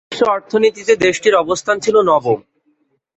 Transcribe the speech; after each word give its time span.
বিশ্ব 0.11 0.23
অর্থনীতিতে 0.27 0.93
দেশটির 1.05 1.35
অবস্থান 1.35 1.77
ছিল 1.79 1.95
নবম। 2.01 2.39